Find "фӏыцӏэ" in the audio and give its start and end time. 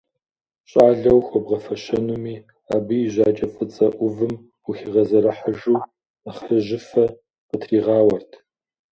3.53-3.87